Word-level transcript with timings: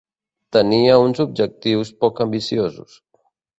Tenia 0.55 0.95
uns 1.09 1.21
objectius 1.27 1.93
poc 2.01 2.25
ambiciosos. 2.27 2.99